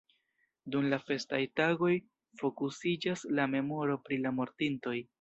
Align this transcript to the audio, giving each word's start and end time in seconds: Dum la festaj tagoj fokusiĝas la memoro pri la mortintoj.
Dum 0.75 0.87
la 0.93 0.97
festaj 1.09 1.41
tagoj 1.61 1.91
fokusiĝas 2.41 3.29
la 3.41 3.49
memoro 3.55 4.03
pri 4.09 4.23
la 4.27 4.37
mortintoj. 4.43 5.01